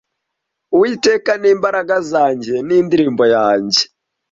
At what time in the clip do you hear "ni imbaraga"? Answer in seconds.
1.41-1.95